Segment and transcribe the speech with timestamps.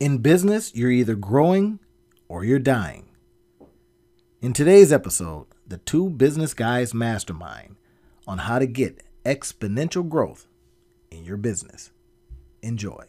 [0.00, 1.78] In business, you're either growing
[2.26, 3.06] or you're dying.
[4.42, 7.76] In today's episode, the two business guys mastermind
[8.26, 10.48] on how to get exponential growth
[11.12, 11.92] in your business.
[12.60, 13.04] Enjoy.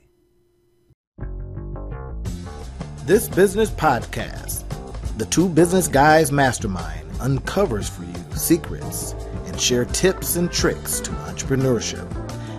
[3.05, 4.63] This business podcast,
[5.17, 9.13] the two business guys mastermind, uncovers for you secrets
[9.47, 12.07] and share tips and tricks to entrepreneurship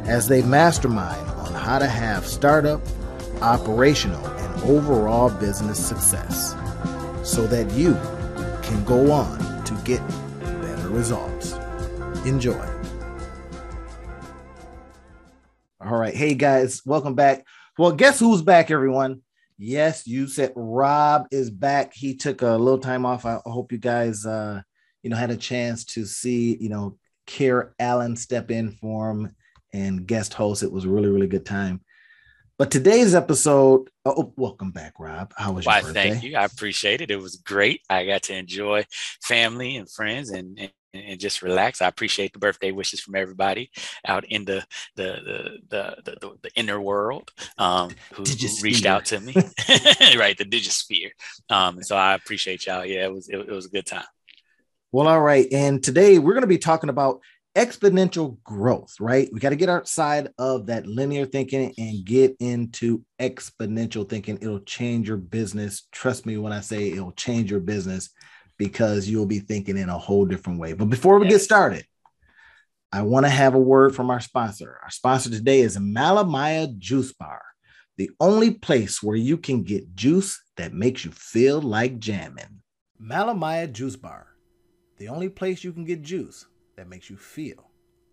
[0.08, 2.80] as they mastermind on how to have startup,
[3.42, 6.54] operational, and overall business success
[7.22, 7.94] so that you
[8.62, 10.06] can go on to get
[10.40, 11.52] better results.
[12.24, 12.66] Enjoy.
[15.80, 16.14] All right.
[16.14, 17.44] Hey, guys, welcome back.
[17.78, 19.22] Well, guess who's back, everyone?
[19.58, 21.94] Yes, you said Rob is back.
[21.94, 23.24] He took a little time off.
[23.24, 24.60] I hope you guys, uh,
[25.02, 29.34] you know, had a chance to see, you know, Care Allen step in for him
[29.72, 30.62] and guest host.
[30.62, 31.80] It was really, really good time.
[32.58, 35.34] But today's episode, oh, welcome back, Rob.
[35.36, 36.10] How was Why, your birthday?
[36.10, 36.36] thank you.
[36.36, 37.10] I appreciate it.
[37.10, 37.82] It was great.
[37.90, 38.86] I got to enjoy
[39.22, 41.82] family and friends and, and and just relax.
[41.82, 43.70] I appreciate the birthday wishes from everybody
[44.06, 49.04] out in the the the the, the, the inner world um, who, who reached out
[49.06, 49.34] to me,
[50.16, 50.38] right?
[50.38, 51.10] The digisphere.
[51.50, 52.86] Um, so I appreciate y'all.
[52.86, 54.06] Yeah, it was it, it was a good time.
[54.92, 55.46] Well, all right.
[55.52, 57.20] And today we're going to be talking about
[57.56, 59.30] exponential growth, right?
[59.32, 64.38] We got to get outside of that linear thinking and get into exponential thinking.
[64.42, 65.88] It'll change your business.
[65.90, 68.10] Trust me when I say it'll change your business
[68.58, 70.74] because you'll be thinking in a whole different way.
[70.74, 71.34] But before we yes.
[71.34, 71.86] get started,
[72.92, 74.78] I want to have a word from our sponsor.
[74.82, 77.42] Our sponsor today is Malamaya Juice Bar,
[77.96, 82.60] the only place where you can get juice that makes you feel like jamming.
[83.02, 84.26] Malamaya Juice Bar,
[84.98, 86.46] the only place you can get juice
[86.76, 87.70] that makes you feel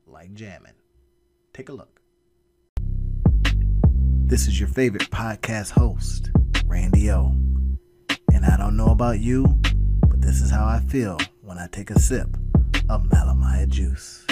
[0.07, 0.73] like jamming.
[1.53, 1.99] Take a look.
[4.25, 6.31] This is your favorite podcast host,
[6.65, 7.35] Randy O.
[8.33, 9.59] And I don't know about you,
[10.07, 12.29] but this is how I feel when I take a sip
[12.89, 14.22] of Malamaya juice.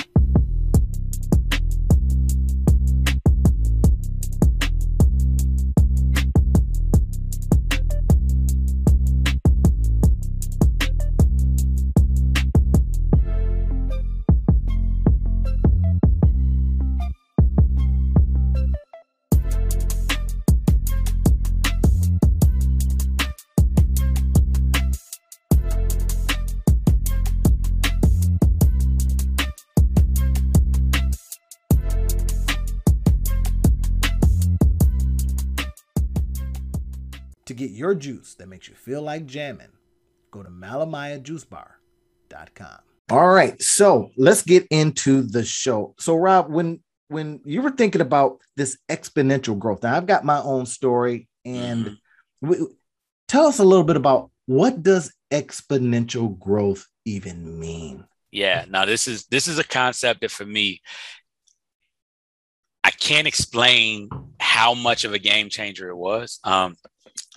[37.61, 39.67] Get your juice that makes you feel like jamming,
[40.31, 42.79] go to malamayajuicebar.com.
[43.11, 45.93] All right, so let's get into the show.
[45.99, 50.41] So, Rob, when when you were thinking about this exponential growth, now I've got my
[50.41, 52.49] own story, and mm-hmm.
[52.49, 52.57] we,
[53.27, 58.05] tell us a little bit about what does exponential growth even mean?
[58.31, 60.81] Yeah, now this is this is a concept that for me,
[62.83, 66.39] I can't explain how much of a game changer it was.
[66.43, 66.75] Um,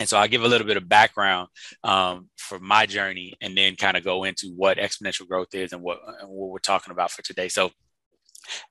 [0.00, 1.49] and so I'll give a little bit of background
[1.84, 5.82] um, for my journey and then kind of go into what exponential growth is and
[5.82, 7.49] what, and what we're talking about for today.
[7.49, 7.71] So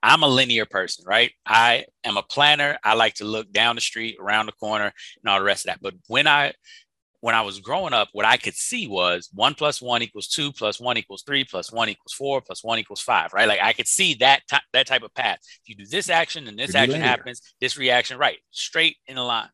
[0.02, 1.32] I'm a linear person, right?
[1.46, 2.78] I am a planner.
[2.84, 4.86] I like to look down the street, around the corner,
[5.24, 5.82] and all the rest of that.
[5.82, 6.54] But when I
[7.22, 10.52] when I was growing up, what I could see was one plus one equals two,
[10.52, 13.48] plus one equals three, plus one equals four, plus one equals five, right?
[13.48, 15.40] Like I could see that t- that type of path.
[15.42, 17.08] If you do this action and this action linear.
[17.08, 19.48] happens, this reaction, right, straight in a line.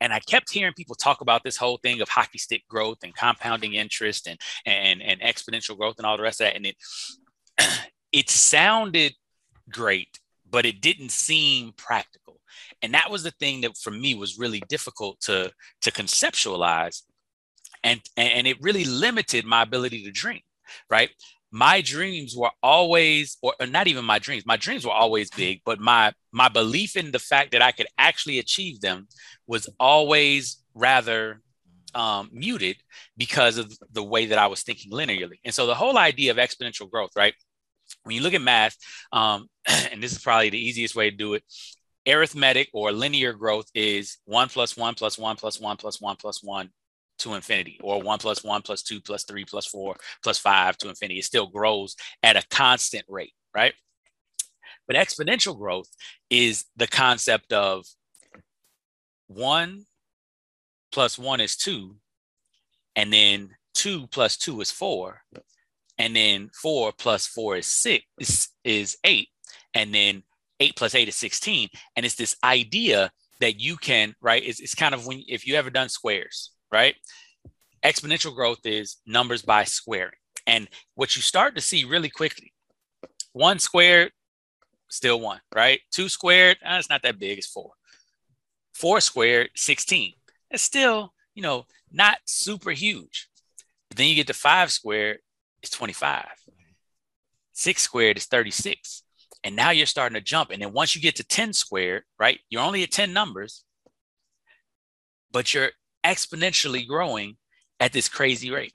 [0.00, 3.14] And I kept hearing people talk about this whole thing of hockey stick growth and
[3.14, 6.56] compounding interest and and and exponential growth and all the rest of that.
[6.56, 6.76] And it
[8.12, 9.14] it sounded
[9.70, 10.18] great,
[10.48, 12.40] but it didn't seem practical.
[12.82, 15.52] And that was the thing that for me was really difficult to
[15.82, 17.02] to conceptualize.
[17.84, 20.40] And and it really limited my ability to dream,
[20.90, 21.10] right?
[21.50, 25.60] My dreams were always or, or, not even my dreams my dreams were always big
[25.64, 29.08] but my my belief in the fact that i could actually achieve them
[29.46, 31.40] was always rather
[31.94, 32.76] um, muted
[33.16, 35.38] because of the way that i was thinking linearly.
[35.44, 37.34] And so the whole idea of exponential growth right?
[38.02, 38.76] When you look at math
[39.12, 39.48] um,
[39.90, 41.42] and this is probably the easiest way to do it
[42.06, 46.42] arithmetic or linear growth is 1 plus 1 plus 1 plus 1 plus 1 plus
[46.42, 46.70] 1
[47.18, 50.88] to infinity or one plus one plus two plus three plus four plus five to
[50.88, 51.20] infinity.
[51.20, 53.74] It still grows at a constant rate, right?
[54.86, 55.88] But exponential growth
[56.30, 57.84] is the concept of
[59.26, 59.84] one
[60.90, 61.96] plus one is two,
[62.96, 65.22] and then two plus two is four,
[65.98, 68.04] and then four plus four is six
[68.64, 69.28] is, eight,
[69.74, 70.22] and then
[70.60, 71.68] eight plus eight is 16.
[71.96, 73.10] And it's this idea
[73.40, 74.42] that you can, right?
[74.44, 76.94] It's, it's kind of when, if you ever done squares, right?
[77.84, 80.12] Exponential growth is numbers by squaring.
[80.46, 82.52] And what you start to see really quickly,
[83.32, 84.12] one squared,
[84.88, 85.80] still one, right?
[85.92, 87.72] Two squared, uh, it's not that big, it's four.
[88.74, 90.14] Four squared, 16.
[90.50, 93.28] It's still, you know, not super huge.
[93.88, 95.18] But then you get to five squared,
[95.62, 96.26] it's 25.
[97.52, 99.02] Six squared is 36.
[99.44, 100.50] And now you're starting to jump.
[100.50, 103.64] And then once you get to 10 squared, right, you're only at 10 numbers,
[105.30, 105.70] but you're
[106.04, 107.36] exponentially growing
[107.80, 108.74] at this crazy rate.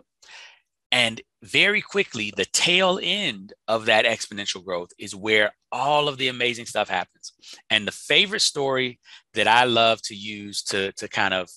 [0.91, 6.27] And very quickly, the tail end of that exponential growth is where all of the
[6.27, 7.33] amazing stuff happens.
[7.69, 8.99] And the favorite story
[9.33, 11.49] that I love to use to, to kind of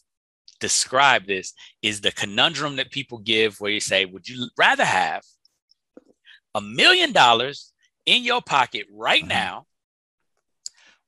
[0.59, 1.53] describe this
[1.83, 5.23] is the conundrum that people give where you say, Would you rather have
[6.55, 7.75] a million dollars
[8.07, 9.29] in your pocket right mm-hmm.
[9.29, 9.67] now?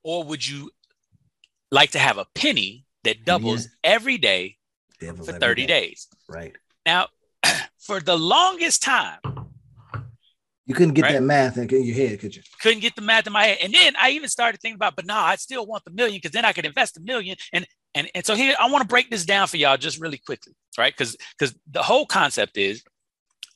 [0.04, 0.70] Or would you
[1.70, 3.90] like to have a penny that doubles yeah.
[3.92, 4.56] every day
[5.00, 5.80] for 30 day.
[5.80, 6.08] days?
[6.28, 6.54] Right.
[6.84, 7.08] Now,
[7.78, 9.20] for the longest time,
[10.66, 11.12] you couldn't get right?
[11.14, 12.42] that math in your head, could you?
[12.60, 13.58] Couldn't get the math in my head.
[13.62, 16.32] And then I even started thinking about, but no, I still want the million because
[16.32, 17.36] then I could invest a million.
[17.54, 20.18] And and and so here I want to break this down for y'all just really
[20.18, 20.92] quickly, right?
[20.92, 22.82] Because because the whole concept is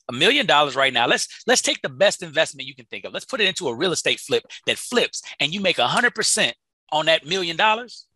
[0.09, 1.05] a million dollars right now.
[1.05, 3.13] Let's let's take the best investment you can think of.
[3.13, 6.15] Let's put it into a real estate flip that flips, and you make a hundred
[6.15, 6.55] percent
[6.91, 8.07] on that million dollars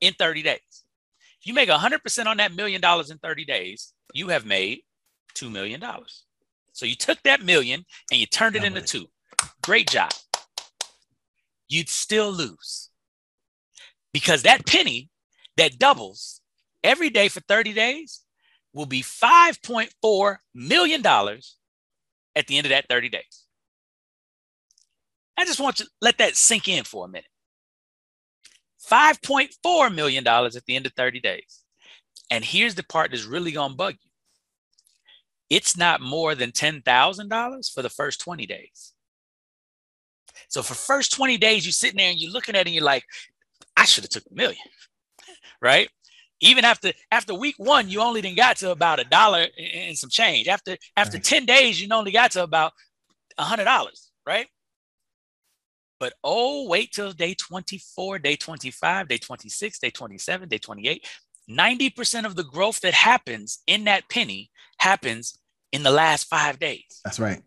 [0.00, 0.84] in 30 days.
[1.40, 4.80] If you make hundred percent on that million dollars in 30 days, you have made
[5.34, 6.24] two million dollars.
[6.72, 9.06] So you took that million and you turned it into two.
[9.62, 10.10] Great job.
[11.68, 12.90] You'd still lose
[14.12, 15.08] because that penny
[15.56, 16.40] that doubles
[16.82, 18.20] every day for 30 days
[18.72, 23.46] will be $5.4 million at the end of that 30 days.
[25.36, 27.26] I just want you to let that sink in for a minute.
[28.88, 31.64] $5.4 million at the end of 30 days.
[32.30, 34.10] And here's the part that's really going to bug you
[35.48, 38.92] it's not more than $10,000 for the first 20 days.
[40.48, 42.84] So for first 20 days, you're sitting there and you're looking at it and you're
[42.84, 43.04] like,
[43.76, 44.62] I should have took a million,
[45.60, 45.88] right?
[46.40, 50.10] even after after week one, you only then got to about a dollar and some
[50.10, 50.48] change.
[50.48, 51.24] After after right.
[51.24, 52.72] 10 days, you only got to about
[53.38, 54.46] a hundred dollars, right?
[56.00, 61.06] But oh, wait till day 24, day 25, day 26, day 27, day 28.
[61.48, 65.38] 90% of the growth that happens in that penny happens
[65.72, 67.00] in the last five days.
[67.04, 67.42] That's right.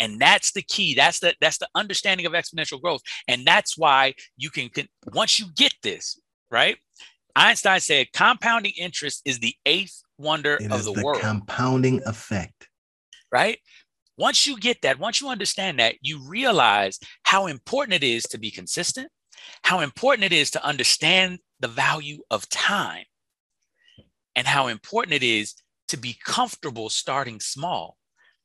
[0.00, 0.94] And that's the key.
[0.94, 3.02] That's the that's the understanding of exponential growth.
[3.28, 6.18] And that's why you can, can once you get this,
[6.50, 6.76] right?
[7.36, 11.20] Einstein said compounding interest is the eighth wonder it of the, the world.
[11.20, 12.68] Compounding effect.
[13.30, 13.58] Right?
[14.20, 18.38] Once you get that, once you understand that, you realize how important it is to
[18.38, 19.08] be consistent,
[19.62, 23.04] how important it is to understand the value of time,
[24.36, 25.54] and how important it is
[25.88, 27.96] to be comfortable starting small,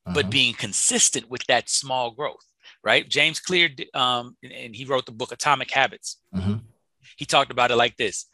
[0.06, 0.14] uh-huh.
[0.16, 2.46] but being consistent with that small growth.
[2.82, 3.08] Right?
[3.10, 6.22] James Clear, um, and he wrote the book Atomic Habits.
[6.34, 6.60] Uh-huh.
[7.18, 8.28] He talked about it like this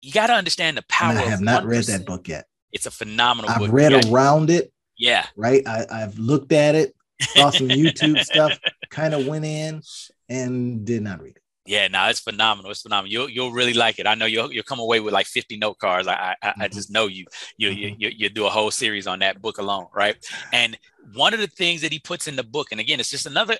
[0.00, 1.18] you got to understand the power.
[1.18, 1.66] I have not 1%.
[1.66, 2.46] read that book yet.
[2.72, 3.72] It's a phenomenal I've book.
[3.72, 4.72] read around it.
[4.98, 5.26] Yeah.
[5.36, 5.66] Right.
[5.66, 8.58] I, I've looked at it, saw some YouTube stuff,
[8.90, 9.82] kind of went in
[10.28, 11.42] and did not read it.
[11.68, 12.70] Yeah, no, it's phenomenal.
[12.70, 13.12] It's phenomenal.
[13.12, 14.06] You'll you'll really like it.
[14.06, 16.08] I know you'll you'll come away with like 50 note cards.
[16.08, 16.62] I I, mm-hmm.
[16.62, 17.26] I just know you.
[17.58, 17.94] You, mm-hmm.
[17.98, 20.16] you you do a whole series on that book alone, right?
[20.50, 20.78] And
[21.12, 23.58] one of the things that he puts in the book, and again, it's just another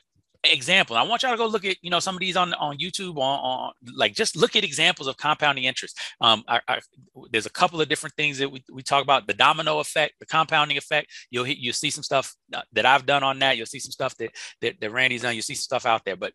[0.53, 0.97] example.
[0.97, 3.17] I want y'all to go look at you know some of these on on YouTube
[3.17, 5.99] on, on like just look at examples of compounding interest.
[6.21, 6.81] Um, I, I,
[7.31, 10.27] there's a couple of different things that we, we talk about the domino effect, the
[10.27, 11.11] compounding effect.
[11.31, 13.57] You'll you'll see some stuff uh, that I've done on that.
[13.57, 15.35] You'll see some stuff that that, that Randy's done.
[15.35, 16.33] You'll see some stuff out there, but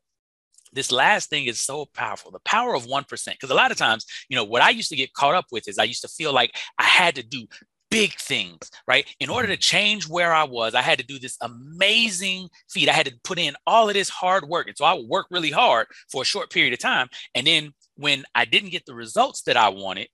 [0.73, 4.05] this last thing is so powerful the power of 1% because a lot of times
[4.27, 6.33] you know what i used to get caught up with is i used to feel
[6.33, 7.45] like i had to do
[7.93, 9.07] big things, right?
[9.19, 12.89] In order to change where I was, I had to do this amazing feat.
[12.89, 14.67] I had to put in all of this hard work.
[14.67, 17.07] And so I would work really hard for a short period of time.
[17.35, 20.07] And then when I didn't get the results that I wanted,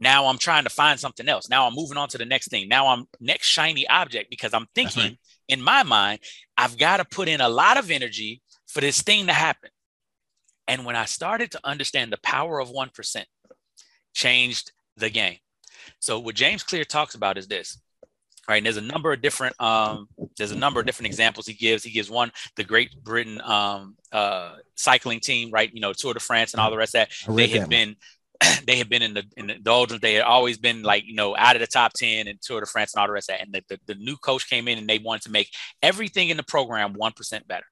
[0.00, 1.48] now I'm trying to find something else.
[1.48, 2.68] Now I'm moving on to the next thing.
[2.68, 5.18] Now I'm next shiny object because I'm thinking right.
[5.46, 6.18] in my mind,
[6.56, 9.70] I've got to put in a lot of energy for this thing to happen.
[10.66, 13.24] And when I started to understand the power of 1%,
[14.12, 15.38] changed the game.
[16.00, 17.78] So what James Clear talks about is this.
[18.48, 21.52] Right, and there's a number of different um, there's a number of different examples he
[21.52, 21.84] gives.
[21.84, 25.70] He gives one the Great Britain um, uh, cycling team, right?
[25.70, 27.36] You know, Tour de France and all the rest of that.
[27.36, 27.96] They have been
[28.66, 30.00] they have been in the in the doldrums.
[30.00, 32.66] They had always been like you know out of the top ten and Tour de
[32.66, 33.46] France and all the rest of that.
[33.46, 35.50] And the, the, the new coach came in and they wanted to make
[35.82, 37.66] everything in the program one percent better.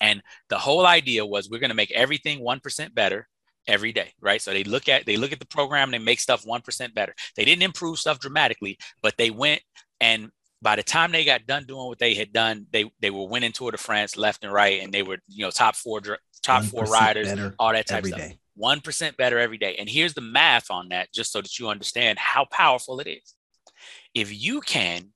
[0.00, 3.28] And the whole idea was we're going to make everything one percent better
[3.66, 4.40] every day, right?
[4.40, 7.14] So they look at they look at the program, and they make stuff 1% better.
[7.36, 9.62] They didn't improve stuff dramatically, but they went
[10.00, 10.30] and
[10.62, 13.52] by the time they got done doing what they had done, they they were winning
[13.52, 16.00] Tour de France left and right, and they were you know top four
[16.42, 18.20] top four riders, all that type of stuff.
[18.56, 19.76] One percent better every day.
[19.78, 23.34] And here's the math on that, just so that you understand how powerful it is.
[24.14, 25.12] If you can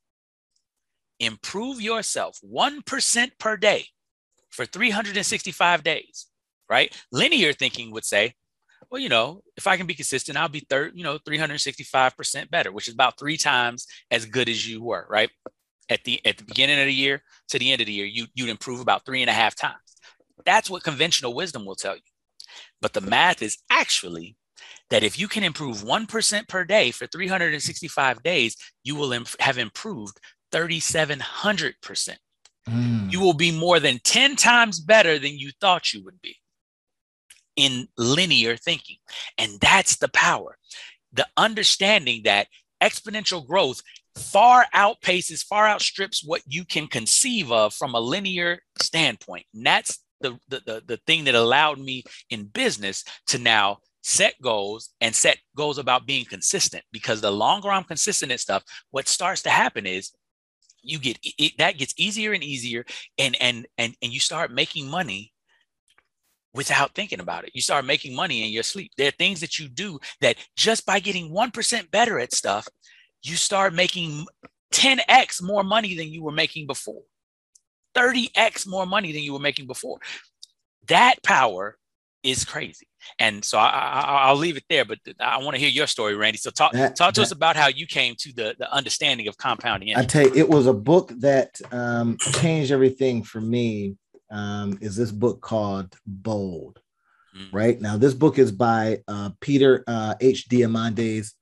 [1.21, 3.87] improve yourself one percent per day
[4.51, 6.27] for 365 days,
[6.68, 6.94] right?
[7.12, 8.35] Linear thinking would say,
[8.90, 12.71] well, you know, if I can be consistent, I'll be third, you know, 365% better,
[12.71, 15.30] which is about three times as good as you were, right?
[15.88, 18.26] At the at the beginning of the year to the end of the year, you
[18.35, 19.75] you'd improve about three and a half times.
[20.47, 22.02] That's what conventional wisdom will tell you.
[22.80, 24.37] But the math is actually
[24.90, 29.59] that if you can improve 1% per day for 365 days, you will imp- have
[29.59, 30.18] improved
[30.52, 32.16] 3,700%.
[32.68, 33.12] Mm.
[33.12, 36.37] You will be more than 10 times better than you thought you would be
[37.56, 38.96] in linear thinking.
[39.38, 40.56] And that's the power.
[41.12, 42.49] The understanding that
[42.82, 43.80] exponential growth
[44.16, 49.46] far outpaces, far outstrips what you can conceive of from a linear standpoint.
[49.54, 54.34] And that's the, the, the, the thing that allowed me in business to now set
[54.42, 59.08] goals and set goals about being consistent because the longer I'm consistent in stuff, what
[59.08, 60.12] starts to happen is
[60.82, 62.84] you get it, that gets easier and easier
[63.18, 65.32] and and and and you start making money
[66.54, 67.50] without thinking about it.
[67.54, 68.92] You start making money in your sleep.
[68.96, 72.66] There are things that you do that just by getting 1% better at stuff,
[73.23, 74.26] you start making
[74.73, 77.02] 10x more money than you were making before,
[77.96, 79.99] 30x more money than you were making before.
[80.87, 81.76] That power
[82.23, 82.87] is crazy.
[83.18, 86.38] And so I, will leave it there, but I want to hear your story, Randy.
[86.38, 89.28] So talk that, talk to that, us about how you came to the, the understanding
[89.28, 89.94] of compounding.
[89.94, 93.96] I tell you, it was a book that um, changed everything for me
[94.31, 96.81] um, is this book called Bold.
[97.37, 97.57] Mm-hmm.
[97.57, 100.49] Right now, this book is by uh, Peter uh, H.
[100.49, 101.33] Diamandis,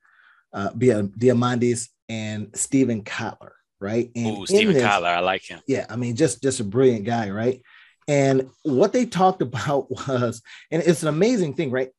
[0.53, 3.53] uh, Diamandis and Steven Kotler.
[3.79, 4.11] Right.
[4.15, 5.61] And Ooh, Steven this, Kotler, I like him.
[5.67, 7.61] Yeah, I mean, just just a brilliant guy, right?
[8.09, 11.91] And what they talked about was, and it's an amazing thing, right?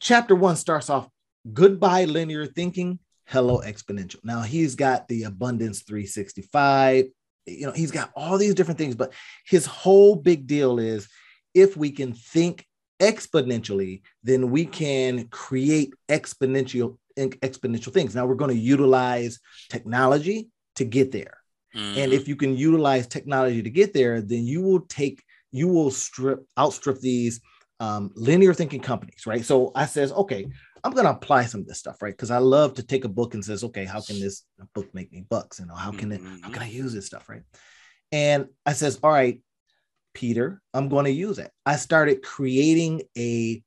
[0.00, 1.08] Chapter one starts off
[1.52, 4.24] goodbye linear thinking, hello exponential.
[4.24, 7.06] Now he's got the abundance 365,
[7.46, 9.12] you know, he's got all these different things, but
[9.46, 11.08] his whole big deal is
[11.54, 12.66] if we can think
[13.00, 18.14] exponentially, then we can create exponential exponential things.
[18.14, 21.38] Now we're going to utilize technology to get there.
[21.76, 21.98] Mm-hmm.
[21.98, 25.90] And if you can utilize technology to get there, then you will take you will
[25.90, 27.40] strip outstrip these
[27.80, 29.44] um, linear thinking companies, right?
[29.44, 30.46] So I says, okay,
[30.84, 32.12] I'm going to apply some of this stuff, right?
[32.12, 35.12] Because I love to take a book and says, okay, how can this book make
[35.12, 35.60] me bucks?
[35.60, 36.36] You know, how can mm-hmm.
[36.36, 37.42] it, how can I use this stuff, right?
[38.10, 39.40] And I says, all right,
[40.12, 41.50] Peter, I'm going to use it.
[41.64, 43.62] I started creating a,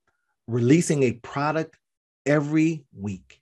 [0.48, 1.78] releasing a product
[2.26, 3.42] every week.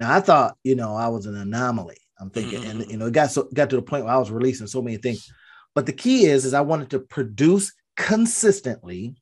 [0.00, 1.98] Now I thought, you know, I was an anomaly.
[2.18, 2.80] I'm thinking, mm-hmm.
[2.80, 4.82] and you know, it got so got to the point where I was releasing so
[4.82, 5.32] many things.
[5.74, 9.16] But the key is, is I wanted to produce consistently,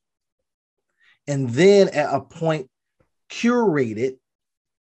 [1.27, 2.69] and then at a point
[3.41, 4.17] curated,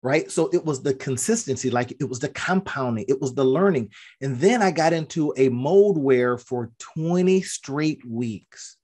[0.03, 0.31] right?
[0.31, 3.91] So it was the consistency, like it was the compounding, it was the learning.
[4.21, 8.77] And then I got into a mode where for 20 straight weeks,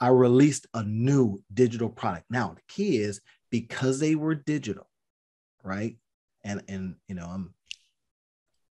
[0.00, 2.26] I released a new digital product.
[2.30, 3.20] Now, the key is
[3.50, 4.88] because they were digital,
[5.62, 5.96] right?
[6.44, 7.54] And and you know, I'm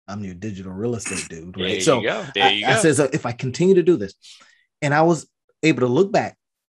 [0.06, 1.72] I'm your digital real estate dude, right?
[1.72, 2.26] There so you go.
[2.34, 2.72] There you I.
[2.72, 4.14] I says if I continue to do this,
[4.82, 5.26] and I was
[5.62, 6.36] able to look back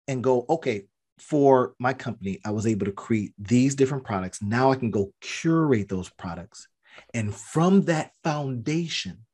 [0.06, 0.84] and go, okay,
[1.18, 4.42] for my company, I was able to create these different products.
[4.42, 6.68] Now I can go curate those products.
[7.14, 9.24] And from that foundation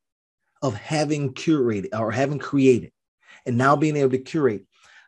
[0.62, 2.92] of having curated or having created,
[3.46, 4.64] and now being able to curate,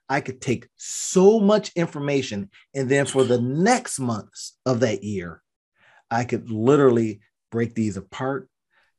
[0.08, 2.50] I could take so much information.
[2.74, 5.42] And then for the next months of that year,
[6.10, 8.48] I could literally break these apart,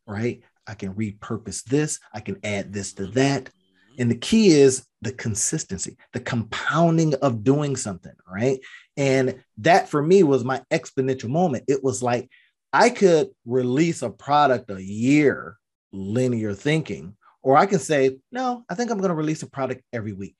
[0.08, 0.42] right?
[0.68, 3.50] I can repurpose this, I can add this to that.
[3.98, 8.60] And the key is the consistency, the compounding of doing something, right?
[8.98, 11.66] And that for me was my exponential moment.
[11.68, 12.30] It was like
[12.74, 15.58] I could release a product a year,
[15.92, 19.84] linear thinking, or I can say, no, I think I'm going to release a product
[19.94, 20.36] every week.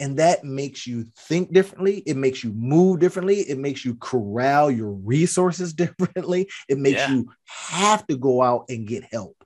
[0.00, 1.98] And that makes you think differently.
[2.06, 3.40] It makes you move differently.
[3.40, 6.48] It makes you corral your resources differently.
[6.68, 7.10] It makes yeah.
[7.10, 9.36] you have to go out and get help.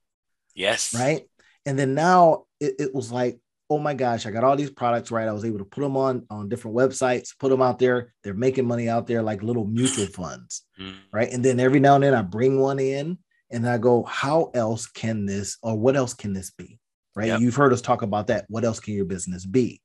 [0.55, 0.95] Yes.
[0.95, 1.29] Right.
[1.67, 3.39] And then now it, it was like,
[3.71, 5.29] oh my gosh, I got all these products right.
[5.29, 8.13] I was able to put them on on different websites, put them out there.
[8.23, 10.95] They're making money out there like little mutual funds, mm.
[11.13, 11.31] right?
[11.31, 13.19] And then every now and then I bring one in
[13.51, 16.79] and I go, how else can this or what else can this be?
[17.15, 17.29] Right?
[17.29, 17.41] Yep.
[17.41, 18.45] You've heard us talk about that.
[18.49, 19.81] What else can your business be?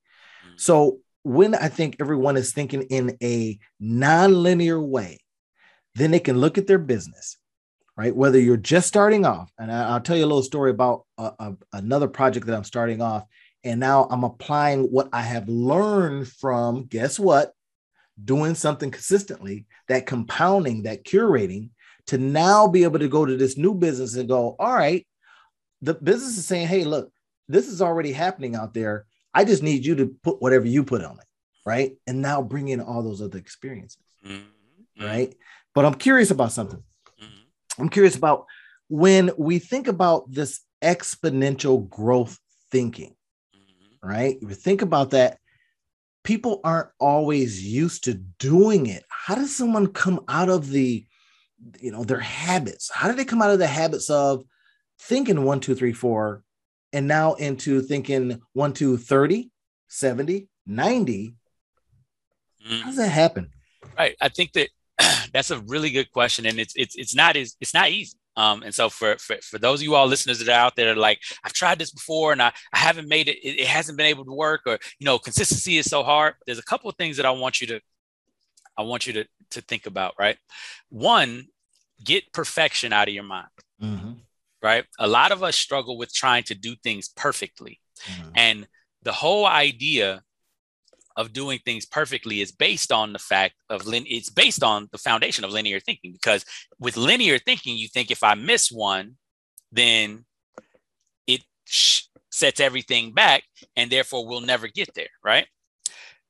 [0.45, 0.59] Mm.
[0.59, 5.19] So when I think everyone is thinking in a non-linear way,
[5.95, 7.37] then they can look at their business,
[7.97, 8.15] right?
[8.15, 11.31] Whether you're just starting off, and I, will tell you a little story about a,
[11.39, 13.25] a, another project that I'm starting off,
[13.63, 17.53] and now I'm applying what I have learned from guess what,
[18.23, 21.69] doing something consistently, that compounding, that curating,
[22.07, 25.05] to now be able to go to this new business and go, all right,
[25.81, 27.11] the business is saying, hey, look,
[27.47, 29.05] this is already happening out there.
[29.33, 31.25] I just need you to put whatever you put on it,
[31.65, 31.95] right?
[32.07, 35.03] And now bring in all those other experiences, mm-hmm.
[35.03, 35.35] right?
[35.75, 36.81] But I'm curious about something.
[37.21, 37.81] Mm-hmm.
[37.81, 38.45] I'm curious about
[38.87, 42.39] when we think about this exponential growth
[42.71, 43.15] thinking,
[44.03, 44.37] right?
[44.41, 45.37] Think about that.
[46.23, 49.03] People aren't always used to doing it.
[49.09, 51.05] How does someone come out of the,
[51.79, 52.91] you know, their habits?
[52.93, 54.43] How do they come out of the habits of
[54.99, 56.43] thinking one, two, three, four,
[56.91, 59.49] and now into thinking one, two, 30,
[59.87, 61.35] 70, 90?
[62.69, 62.81] Mm.
[62.81, 63.49] How does that happen?
[63.97, 64.15] Right.
[64.21, 64.69] I think that
[65.33, 66.45] that's a really good question.
[66.45, 68.18] And it's it's it's not as it's not easy.
[68.39, 70.95] Um, and so for, for, for those of you all listeners that are out there,
[70.95, 74.07] like I've tried this before and I, I haven't made it, it, it hasn't been
[74.07, 76.35] able to work, or you know, consistency is so hard.
[76.45, 77.81] There's a couple of things that I want you to
[78.77, 80.37] I want you to to think about, right?
[80.89, 81.47] One,
[82.03, 83.47] get perfection out of your mind.
[83.81, 84.11] Mm-hmm
[84.61, 84.85] right?
[84.99, 87.79] A lot of us struggle with trying to do things perfectly.
[88.05, 88.29] Mm-hmm.
[88.35, 88.67] And
[89.03, 90.23] the whole idea
[91.15, 94.97] of doing things perfectly is based on the fact of lin- it's based on the
[94.97, 96.45] foundation of linear thinking because
[96.79, 99.15] with linear thinking you think if i miss one
[99.71, 100.25] then
[101.27, 103.43] it sh- sets everything back
[103.75, 105.47] and therefore we'll never get there right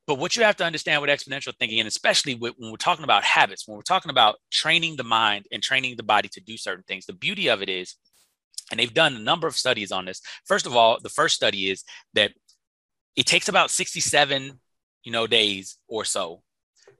[0.08, 3.04] but what you have to understand with exponential thinking and especially with, when we're talking
[3.04, 6.58] about habits when we're talking about training the mind and training the body to do
[6.58, 7.96] certain things the beauty of it is
[8.72, 10.22] and they've done a number of studies on this.
[10.46, 11.84] First of all, the first study is
[12.14, 12.32] that
[13.16, 14.60] it takes about 67,
[15.10, 16.44] you know, days or so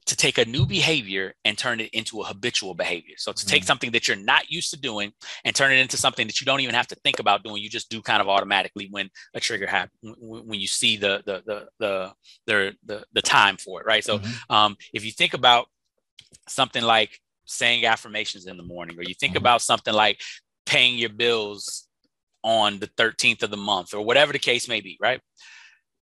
[0.08, 3.14] to take a new behavior and turn it into a habitual behavior.
[3.18, 3.68] So to take mm.
[3.68, 5.12] something that you're not used to doing
[5.46, 7.70] and turn it into something that you don't even have to think about doing, you
[7.70, 11.68] just do kind of automatically when a trigger happens, when you see the the the
[11.78, 12.14] the
[12.48, 14.04] the the, the time for it, right?
[14.04, 14.52] So mm-hmm.
[14.52, 15.68] um, if you think about
[16.48, 17.12] something like
[17.46, 19.44] saying affirmations in the morning, or you think mm-hmm.
[19.44, 20.20] about something like
[20.66, 21.88] paying your bills
[22.44, 25.22] on the 13th of the month or whatever the case may be, right?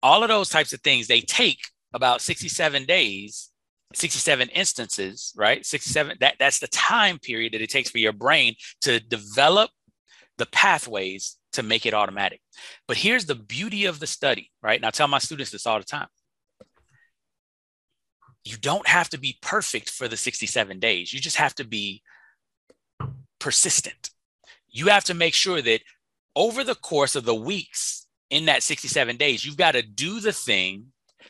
[0.02, 1.60] All of those types of things, they take
[1.94, 3.50] about 67 days,
[3.94, 5.64] 67 instances, right?
[5.64, 9.70] 67, that, that's the time period that it takes for your brain to develop
[10.38, 12.40] the pathways to make it automatic.
[12.88, 14.82] But here's the beauty of the study, right?
[14.82, 16.08] I tell my students this all the time.
[18.44, 21.12] You don't have to be perfect for the 67 days.
[21.12, 22.02] You just have to be
[23.38, 24.10] persistent
[24.72, 25.82] you have to make sure that
[26.34, 30.32] over the course of the weeks in that 67 days, you've got to do the
[30.32, 30.86] thing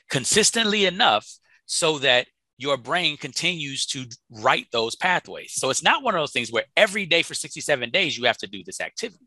[0.08, 1.26] consistently enough
[1.66, 2.26] so that
[2.58, 5.52] your brain continues to write those pathways.
[5.54, 8.38] So it's not one of those things where every day for 67 days you have
[8.38, 9.26] to do this activity.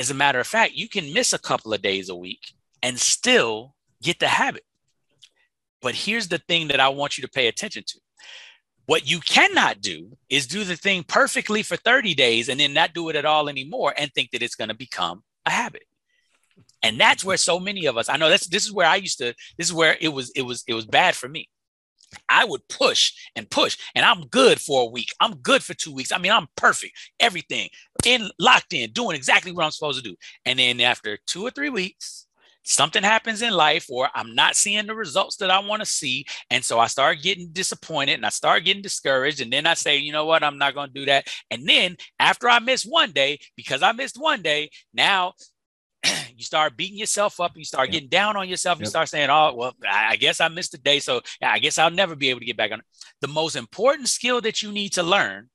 [0.00, 2.98] As a matter of fact, you can miss a couple of days a week and
[2.98, 4.64] still get the habit.
[5.82, 8.00] But here's the thing that I want you to pay attention to
[8.86, 12.92] what you cannot do is do the thing perfectly for 30 days and then not
[12.92, 15.84] do it at all anymore and think that it's going to become a habit.
[16.82, 19.18] And that's where so many of us, I know that's this is where I used
[19.18, 21.48] to, this is where it was, it was, it was bad for me.
[22.28, 25.10] I would push and push, and I'm good for a week.
[25.20, 26.10] I'm good for two weeks.
[26.10, 26.92] I mean, I'm perfect.
[27.20, 27.68] Everything
[28.04, 30.16] in locked in, doing exactly what I'm supposed to do.
[30.44, 32.26] And then after two or three weeks,
[32.62, 36.26] something happens in life or I'm not seeing the results that I want to see.
[36.50, 39.40] And so I start getting disappointed and I start getting discouraged.
[39.40, 41.28] And then I say, you know what, I'm not going to do that.
[41.50, 45.34] And then after I miss one day, because I missed one day, now
[46.36, 47.92] you start beating yourself up, you start yep.
[47.92, 48.86] getting down on yourself, yep.
[48.86, 51.00] you start saying, Oh, well, I guess I missed a day.
[51.00, 52.82] So I guess I'll never be able to get back on.
[53.20, 55.48] The most important skill that you need to learn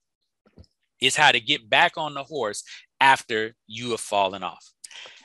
[1.02, 2.64] is how to get back on the horse
[3.00, 4.72] after you have fallen off.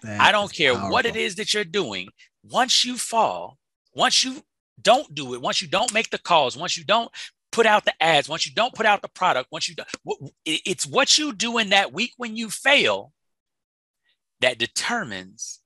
[0.03, 0.91] That I don't care powerful.
[0.91, 2.09] what it is that you're doing.
[2.43, 3.59] Once you fall,
[3.95, 4.43] once you
[4.81, 7.11] don't do it, once you don't make the calls, once you don't
[7.53, 10.87] put out the ads, once you don't put out the product, once you don't, it's
[10.87, 13.13] what you do in that week when you fail
[14.41, 15.61] that determines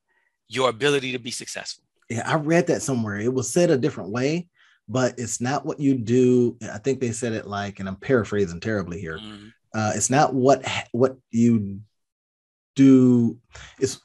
[0.48, 1.84] your ability to be successful.
[2.10, 3.18] Yeah, I read that somewhere.
[3.18, 4.48] It was said a different way,
[4.88, 6.56] but it's not what you do.
[6.72, 9.18] I think they said it like, and I'm paraphrasing terribly here.
[9.18, 9.48] Mm-hmm.
[9.74, 11.80] Uh, it's not what what you
[12.76, 13.38] do.
[13.80, 14.00] It's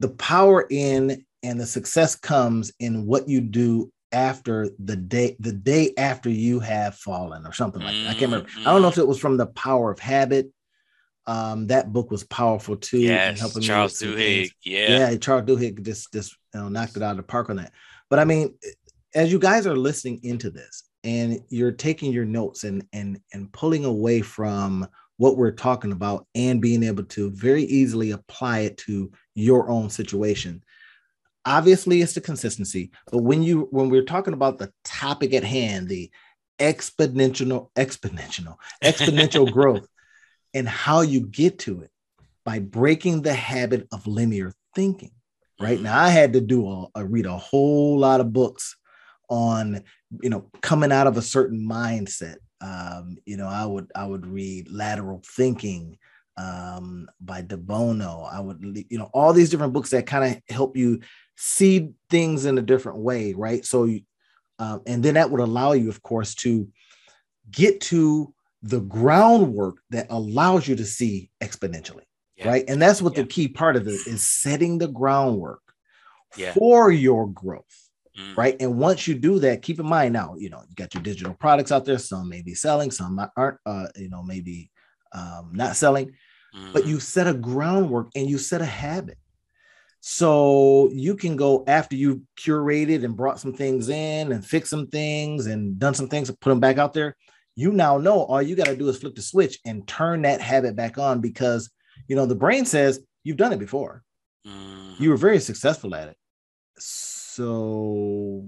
[0.00, 5.52] the power in and the success comes in what you do after the day the
[5.52, 8.08] day after you have fallen or something like that.
[8.08, 8.48] I can't remember.
[8.60, 10.50] I don't know if it was from the power of habit.
[11.26, 12.98] Um, that book was powerful too.
[12.98, 14.50] Yes, Charles Duhigg.
[14.62, 17.56] Yeah, yeah, Charles Duhigg just just you know, knocked it out of the park on
[17.56, 17.72] that.
[18.08, 18.54] But I mean,
[19.14, 23.52] as you guys are listening into this and you're taking your notes and and and
[23.52, 24.86] pulling away from
[25.16, 29.88] what we're talking about and being able to very easily apply it to your own
[29.88, 30.62] situation
[31.46, 35.88] obviously it's the consistency but when you when we're talking about the topic at hand
[35.88, 36.10] the
[36.58, 39.86] exponential exponential exponential growth
[40.56, 41.90] and how you get to it
[42.44, 45.12] by breaking the habit of linear thinking
[45.60, 45.80] right?
[45.80, 48.76] Now i had to do a, a read a whole lot of books
[49.28, 49.82] on
[50.22, 52.36] you know coming out of a certain mindset.
[52.62, 55.98] Um, you know i would i would read lateral thinking
[56.38, 60.54] um, by de Bono i would you know all these different books that kind of
[60.54, 61.00] help you
[61.36, 63.64] see things in a different way right?
[63.64, 63.88] So
[64.58, 66.68] um, and then that would allow you of course to
[67.50, 68.32] get to
[68.68, 72.04] the groundwork that allows you to see exponentially
[72.36, 72.48] yeah.
[72.48, 73.22] right and that's what yeah.
[73.22, 75.62] the key part of it is setting the groundwork
[76.36, 76.52] yeah.
[76.52, 77.86] for your growth
[78.18, 78.36] Mm.
[78.36, 78.56] Right.
[78.60, 81.34] And once you do that, keep in mind now, you know, you got your digital
[81.34, 81.98] products out there.
[81.98, 84.70] Some may be selling, some aren't, uh, you know, maybe
[85.12, 86.12] um, not selling,
[86.54, 86.72] mm.
[86.72, 89.18] but you set a groundwork and you set a habit.
[90.00, 94.86] So you can go after you curated and brought some things in and fix some
[94.86, 97.16] things and done some things and put them back out there.
[97.56, 100.40] You now know all you got to do is flip the switch and turn that
[100.40, 101.70] habit back on because,
[102.06, 104.02] you know, the brain says you've done it before.
[104.46, 105.00] Mm.
[105.00, 106.16] You were very successful at it
[106.78, 108.44] so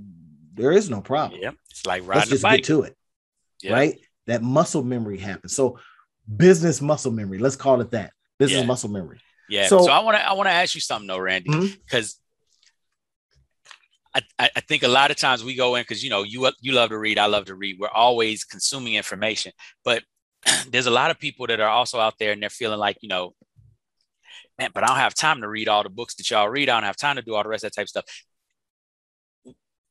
[0.54, 1.40] there is no problem.
[1.42, 2.96] Yeah, it's like riding Let's just get to it.
[3.62, 3.72] Yeah.
[3.72, 3.98] Right?
[4.26, 5.54] That muscle memory happens.
[5.54, 5.78] So
[6.36, 8.12] business muscle memory, let's call it that.
[8.38, 8.66] Business yeah.
[8.66, 9.20] muscle memory.
[9.48, 9.66] Yeah.
[9.66, 12.27] So, so I want to I want to ask you something though, Randy, because mm-hmm.
[14.14, 16.72] I, I think a lot of times we go in because you know you you
[16.72, 17.78] love to read, I love to read.
[17.78, 19.52] We're always consuming information,
[19.84, 20.02] but
[20.70, 23.08] there's a lot of people that are also out there and they're feeling like you
[23.08, 23.34] know
[24.58, 26.68] man, but I don't have time to read all the books that y'all read.
[26.68, 28.04] I don't have time to do all the rest of that type of stuff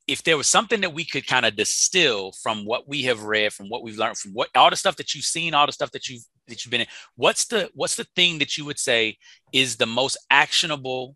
[0.08, 3.52] if there was something that we could kind of distill from what we have read,
[3.52, 5.92] from what we've learned, from what all the stuff that you've seen, all the stuff
[5.92, 9.18] that you've that you've been in, what's the what's the thing that you would say
[9.52, 11.16] is the most actionable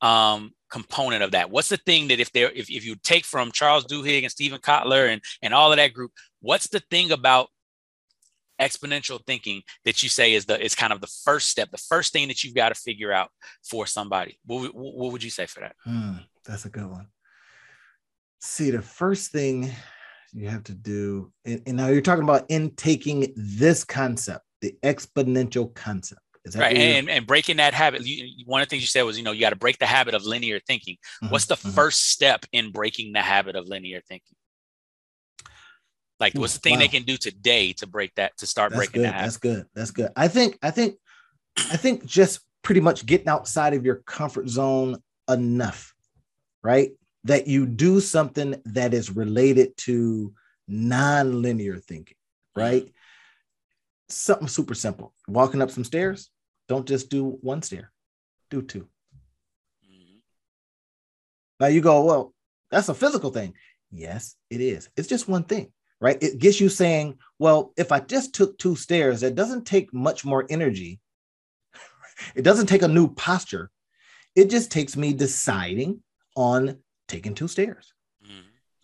[0.00, 1.50] um, component of that?
[1.50, 4.60] What's the thing that if there if, if you take from Charles Duhigg and Steven
[4.60, 7.48] Kotler and and all of that group, what's the thing about
[8.60, 12.12] exponential thinking that you say is the is kind of the first step, the first
[12.12, 13.30] thing that you've got to figure out
[13.62, 14.38] for somebody?
[14.44, 15.76] What, what would you say for that?
[15.84, 17.08] Hmm, that's a good one
[18.40, 19.70] see the first thing
[20.32, 24.74] you have to do and, and, now you're talking about in taking this concept the
[24.84, 26.20] exponential concept
[26.56, 29.24] right and, and breaking that habit you, one of the things you said was you
[29.24, 31.70] know you got to break the habit of linear thinking mm-hmm, what's the mm-hmm.
[31.70, 34.36] first step in breaking the habit of linear thinking
[36.20, 36.80] like what's the thing wow.
[36.80, 39.12] they can do today to break that to start that's breaking good.
[39.12, 40.96] that that's good that's good i think i think
[41.70, 44.96] i think just pretty much getting outside of your comfort zone
[45.28, 45.94] enough
[46.62, 46.90] right
[47.24, 50.32] that you do something that is related to
[50.68, 52.16] non-linear thinking,
[52.54, 52.92] right?
[54.08, 55.14] Something super simple.
[55.26, 56.30] Walking up some stairs,
[56.68, 57.92] don't just do one stair,
[58.50, 60.18] do 2 mm-hmm.
[61.60, 62.34] Now you go, well,
[62.70, 63.54] that's a physical thing.
[63.90, 64.88] Yes, it is.
[64.96, 66.22] It's just one thing, right?
[66.22, 70.24] It gets you saying, well, if I just took two stairs, it doesn't take much
[70.24, 71.00] more energy.
[72.34, 73.70] It doesn't take a new posture.
[74.34, 76.02] It just takes me deciding
[76.34, 77.92] on taking two stairs.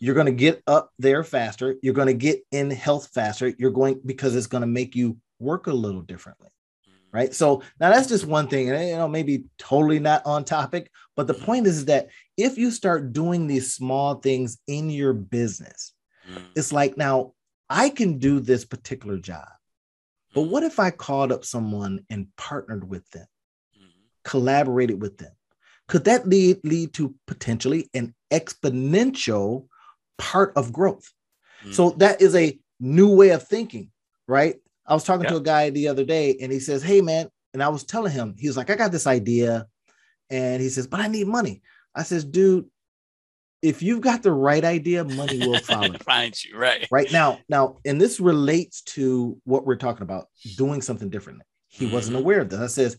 [0.04, 0.06] Mm-hmm.
[0.06, 1.76] You're going to get up there faster.
[1.82, 3.52] You're going to get in health faster.
[3.58, 6.50] You're going because it's going to make you work a little differently.
[6.88, 7.16] Mm-hmm.
[7.16, 7.34] Right.
[7.34, 11.26] So now that's just one thing, and you know, maybe totally not on topic, but
[11.26, 11.44] the mm-hmm.
[11.44, 15.92] point is that if you start doing these small things in your business,
[16.28, 16.44] mm-hmm.
[16.54, 17.32] it's like now
[17.70, 19.48] I can do this particular job.
[20.34, 20.50] But mm-hmm.
[20.50, 23.26] what if I called up someone and partnered with them,
[24.24, 25.32] collaborated with them?
[25.86, 29.66] could that lead lead to potentially an exponential
[30.18, 31.12] part of growth?
[31.64, 31.74] Mm.
[31.74, 33.90] So that is a new way of thinking,
[34.26, 34.56] right?
[34.86, 37.62] I was talking to a guy the other day and he says, Hey man, and
[37.62, 39.66] I was telling him, he was like, I got this idea.
[40.30, 41.62] And he says, But I need money.
[41.94, 42.66] I says, dude,
[43.62, 45.92] if you've got the right idea, money will follow.
[45.98, 46.86] Find you, right.
[46.90, 51.46] Right now, now, and this relates to what we're talking about, doing something differently.
[51.68, 51.94] He mm-hmm.
[51.94, 52.60] wasn't aware of this.
[52.60, 52.98] I says,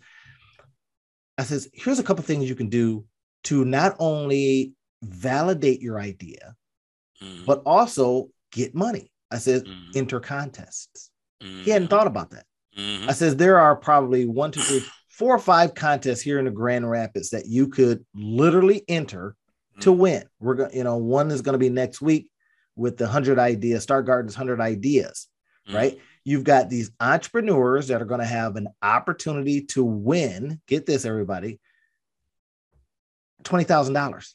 [1.37, 3.05] I says, here's a couple things you can do
[3.43, 4.73] to not only
[5.03, 6.55] validate your idea,
[7.21, 7.45] mm-hmm.
[7.45, 9.11] but also get money.
[9.31, 9.91] I said, mm-hmm.
[9.95, 11.11] enter contests.
[11.41, 11.63] Mm-hmm.
[11.63, 12.45] He hadn't thought about that.
[12.77, 13.09] Mm-hmm.
[13.09, 16.51] I says, there are probably one, two, three, four or five contests here in the
[16.51, 19.35] Grand Rapids that you could literally enter
[19.81, 19.99] to mm-hmm.
[19.99, 20.23] win.
[20.39, 22.29] We're going you know, one is going to be next week
[22.75, 25.27] with the 100 ideas, Start Garden's 100 ideas,
[25.71, 25.93] right?
[25.93, 30.59] Mm-hmm you've got these entrepreneurs that are going to have an opportunity to win.
[30.67, 31.59] Get this, everybody
[33.43, 34.33] $20,000,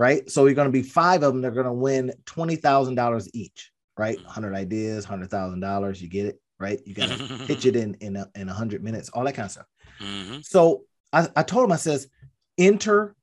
[0.00, 0.30] right?
[0.30, 1.42] So you're going to be five of them.
[1.42, 4.16] They're going to win twenty thousand dollars each, right?
[4.16, 4.28] Mm-hmm.
[4.28, 6.00] Hundred ideas, hundred thousand dollars.
[6.00, 6.80] You get it, right?
[6.86, 9.52] You got to pitch it in in a, in hundred minutes, all that kind of
[9.52, 9.66] stuff.
[10.00, 10.42] Mhm.
[10.42, 12.08] So I, I told him, I says,
[12.56, 13.14] enter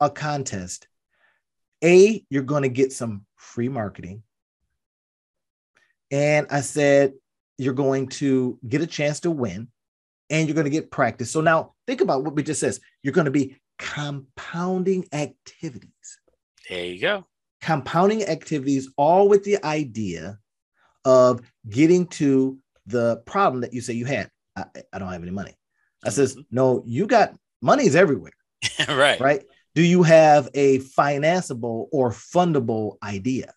[0.00, 0.86] a contest.
[1.82, 4.22] A, you're going to get some free marketing.
[6.10, 7.14] And I said,
[7.56, 9.68] you're going to get a chance to win
[10.30, 11.30] and you're going to get practice.
[11.30, 12.80] So now think about what we just says.
[13.02, 16.18] You're going to be compounding activities,
[16.68, 17.26] There you go.
[17.60, 20.38] compounding activities, all with the idea
[21.04, 24.30] of getting to the problem that you say you had.
[24.56, 25.54] I, I don't have any money.
[26.04, 26.46] I says, Mhm.
[26.50, 28.32] no, you got money's everywhere,
[28.88, 29.20] right.
[29.20, 29.44] right?
[29.74, 33.52] Do you have a financeable or fundable idea?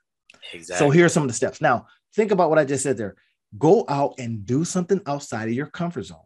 [0.53, 0.85] Exactly.
[0.85, 1.61] So here are some of the steps.
[1.61, 3.15] Now, think about what I just said there.
[3.57, 6.19] Go out and do something outside of your comfort zone.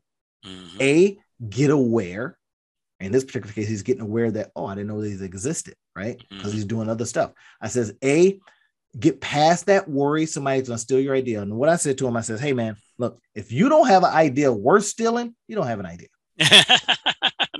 [0.44, 0.82] Mhm.
[0.82, 1.18] A,
[1.50, 2.38] get aware.
[3.00, 6.18] In this particular case, he's getting aware that, oh, I didn't know these existed, right?
[6.30, 6.56] Because Mhm.
[6.56, 7.32] he's doing other stuff.
[7.62, 8.40] I says, A,
[8.98, 11.42] get past that worry somebody's gonna steal your idea.
[11.42, 14.04] And what I said to him, I says, hey man, look, if you don't have
[14.04, 16.08] an idea worth stealing, you don't have an idea.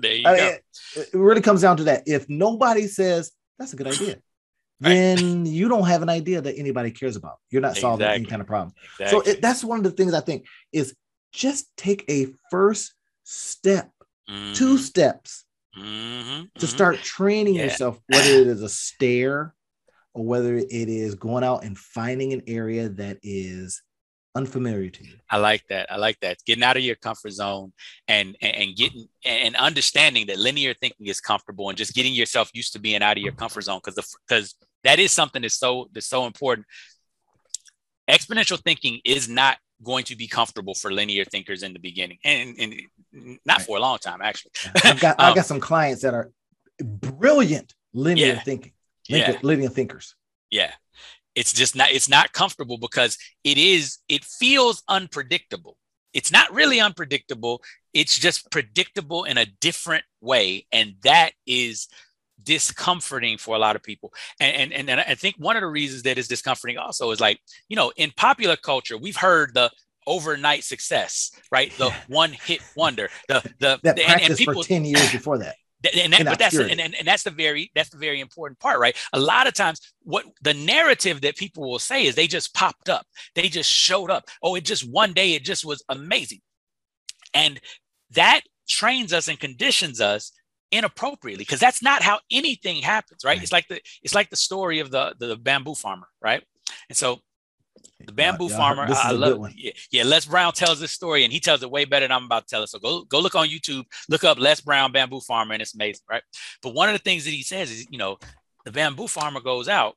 [0.02, 0.44] there you I go.
[0.46, 0.56] mean,
[0.96, 2.04] it, really comes down to that.
[2.06, 4.18] If nobody says that's a good idea,
[4.82, 4.90] Right.
[4.94, 7.36] then you don't have an idea that anybody cares about.
[7.50, 8.74] You're not solving any kind of problem.
[9.00, 9.08] Exactly.
[9.26, 10.94] So it, that's one of the things I think is
[11.36, 12.94] just take a first
[13.24, 13.92] step,
[14.54, 14.80] two Mhm.
[14.80, 15.46] steps
[15.76, 16.50] Mhm.
[16.58, 16.70] to Mhm.
[16.70, 17.66] start training Yeah.
[17.66, 19.54] yourself, whether it is a stair
[20.14, 23.84] or whether it is going out and finding an area that is
[24.34, 25.18] unfamiliar to you.
[25.30, 25.92] I like that.
[25.92, 26.38] I like that.
[26.46, 27.74] Getting out of your comfort zone
[28.08, 32.50] and, and and getting and understanding that linear thinking is comfortable and just getting yourself
[32.54, 35.90] used to being out of your comfort zone because because that is something that's so
[35.94, 36.66] that's so important.
[38.10, 42.56] Exponential thinking is not going to be comfortable for linear thinkers in the beginning and,
[42.60, 44.52] and not for a long time actually.
[44.84, 46.32] I've got I Um, got some clients that are
[46.82, 48.40] brilliant linear Yeah.
[48.44, 48.74] thinking,
[49.08, 49.18] Yeah.
[49.28, 50.16] linear, linear thinkers.
[50.52, 50.72] Yeah.
[51.36, 55.78] It's just not it's not comfortable because it is it feels unpredictable.
[56.14, 57.62] It's not really unpredictable.
[57.94, 61.88] It's just predictable in a different way and that is
[62.46, 64.14] discomforting for a lot of people.
[64.40, 67.40] And and and I think one of the reasons that is discomforting also is like,
[67.68, 69.72] you know, in popular culture, we've heard the
[70.08, 71.72] overnight success, right?
[71.78, 75.56] The one hit wonder, the the That and- and, people for 10 years before that.
[76.04, 78.80] And that, but that's and, and, and that's the very that's the very important part
[78.80, 82.56] right a lot of times what the narrative that people will say is they just
[82.56, 83.06] popped up
[83.36, 86.40] they just showed up oh it just one day it just was amazing
[87.36, 87.60] and
[88.12, 90.32] that trains us and conditions us
[90.76, 93.32] inappropriately because that's not how anything happens right?
[93.32, 93.44] Right.
[93.44, 96.44] it's like the it's like the story of the the bamboo farmer right?
[96.90, 97.20] And so
[98.06, 101.24] the bamboo farmer I, is I a love yeah, yeah les brown tells this story
[101.24, 102.68] and he tells it way better than i'm about to tell it.
[102.68, 106.04] So go go look on youtube look up les brown bamboo farmer and it's amazing
[106.10, 106.24] right?
[106.62, 108.18] But one of the things that he says is you know
[108.66, 109.96] the bamboo farmer goes out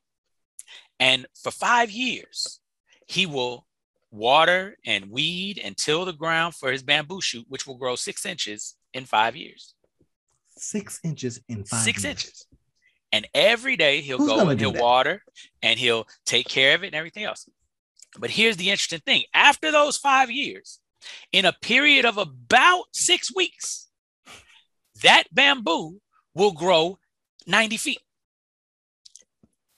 [0.99, 2.59] and for five years
[3.07, 3.65] he will
[4.11, 8.25] water and weed and till the ground for his bamboo shoot which will grow six
[8.25, 9.75] inches in five years
[10.59, 12.47] Six inches in five six inches
[13.11, 14.81] and every day he'll Who's go and he'll that?
[14.81, 15.23] water
[15.61, 17.49] and he'll take care of it and everything else.
[18.17, 20.79] But here's the interesting thing after those five years,
[21.31, 23.87] in a period of about six weeks,
[25.01, 26.01] that bamboo
[26.35, 26.99] will grow
[27.47, 28.01] 90 feet.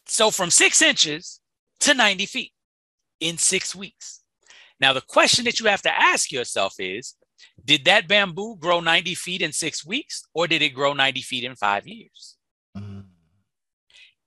[0.08, 1.40] So from six inches
[1.82, 2.52] to 90 feet
[3.20, 4.22] in six weeks.
[4.80, 7.16] Now, the question that you have to ask yourself is
[7.64, 11.44] Did that bamboo grow 90 feet in six weeks or did it grow 90 feet
[11.44, 12.38] in five years?
[12.78, 13.06] Mm.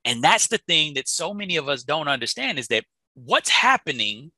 [0.04, 4.32] And that's the thing that so many of us don't understand is that what's happening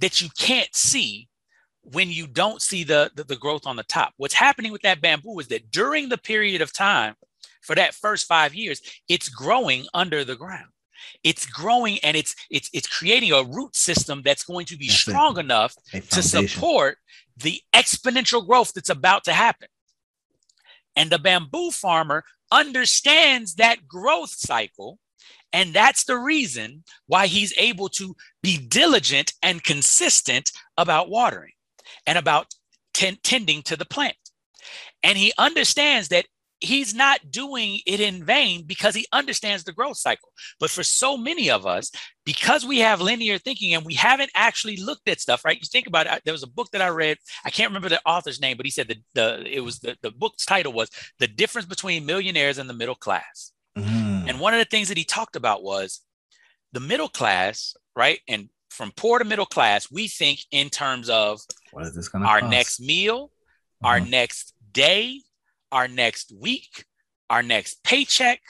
[0.00, 1.28] that you can't see
[1.82, 4.12] when you don't see the, the, the growth on the top.
[4.16, 7.14] What's happening with that bamboo is that during the period of time
[7.60, 10.68] for that first five years, it's growing under the ground.
[11.22, 15.00] It's growing and it's it's it's creating a root system that's going to be That's
[15.00, 16.98] strong enough A to support
[17.36, 19.68] the exponential growth that's about to happen.
[20.96, 24.98] And the bamboo farmer understands that growth cycle.
[25.54, 31.52] And that's the reason why he's able to be diligent and consistent about watering
[32.06, 32.54] and about
[32.94, 34.16] ten- tending to the plant.
[35.02, 36.26] And he understands that
[36.62, 40.28] he's not doing it in vain because he understands the growth cycle.
[40.60, 41.90] But for so many of us,
[42.24, 45.58] because we have linear thinking and we haven't actually looked at stuff, right?
[45.60, 46.22] You think about it.
[46.24, 47.18] There was a book that I read.
[47.44, 50.12] I can't remember the author's name, but he said that the it was the, the
[50.12, 53.52] book's title was The Difference Between Millionaires and the Middle Class.
[53.76, 54.28] Mhm.
[54.28, 56.00] And one of the things that he talked about was
[56.72, 58.20] the middle class, right?
[58.28, 61.40] And from poor to middle class, we think in terms of
[61.72, 62.50] What is this going to our cost?
[62.50, 63.30] next meal,
[63.82, 64.10] our Mhm.
[64.10, 65.20] next day,
[65.72, 66.84] our next week,
[67.28, 68.40] our next paycheck,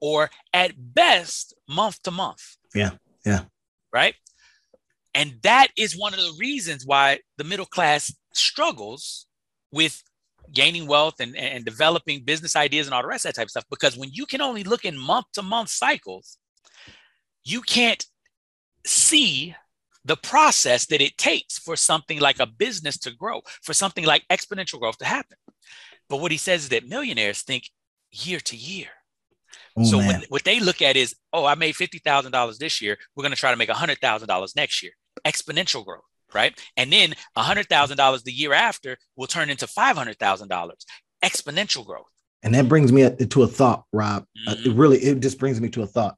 [0.00, 2.56] or at best month to month.
[2.74, 2.90] Yeah.
[3.24, 3.44] Yeah.
[3.92, 4.14] Right.
[5.14, 9.26] And that is one of the reasons why the middle class struggles
[9.72, 10.02] with
[10.52, 13.50] gaining wealth and, and developing business ideas and all the rest of that type of
[13.50, 13.64] stuff.
[13.70, 16.38] Because when you can only look in month to month cycles,
[17.44, 18.04] you can't
[18.86, 19.54] see
[20.04, 24.24] the process that it takes for something like a business to grow, for something like
[24.30, 25.36] exponential growth to happen.
[26.08, 27.70] But what he says is that millionaires think
[28.10, 28.88] year to year.
[29.76, 32.82] Oh, so when, what they look at is, oh, I made fifty thousand dollars this
[32.82, 32.98] year.
[33.14, 34.92] We're going to try to make hundred thousand dollars next year.
[35.24, 36.02] Exponential growth,
[36.34, 36.58] right?
[36.76, 40.84] And then hundred thousand dollars the year after will turn into five hundred thousand dollars.
[41.24, 42.06] Exponential growth.
[42.42, 44.22] And that brings me to a thought, Rob.
[44.22, 44.48] Mm-hmm.
[44.48, 44.78] Uh, it mm-hmm.
[44.78, 46.16] really, it just brings me to a thought.